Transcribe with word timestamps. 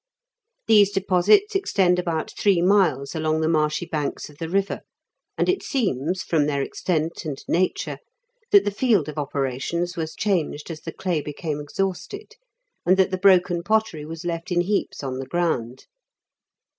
These 0.65 0.89
deposits 0.89 1.53
extend 1.53 1.99
about 1.99 2.33
three 2.35 2.59
miles 2.59 3.13
along 3.13 3.41
the 3.41 3.47
marshy 3.47 3.85
banks 3.85 4.31
of 4.31 4.39
the 4.39 4.49
river, 4.49 4.81
and 5.37 5.47
it 5.47 5.61
seems, 5.61 6.23
from 6.23 6.47
their 6.47 6.63
extent 6.63 7.23
and 7.23 7.37
nature, 7.47 7.99
that 8.49 8.63
the 8.65 8.71
field 8.71 9.07
of 9.07 9.19
operations 9.19 9.95
was 9.95 10.15
changed 10.15 10.71
as 10.71 10.81
the 10.81 10.91
clay 10.91 11.21
became 11.21 11.59
exhausted, 11.59 12.33
and 12.83 12.97
that 12.97 13.11
the 13.11 13.19
broken 13.19 13.61
pottery 13.61 14.03
was 14.03 14.25
left 14.25 14.51
in 14.51 14.61
heaps 14.61 15.03
on 15.03 15.19
the 15.19 15.27
ground. 15.27 15.85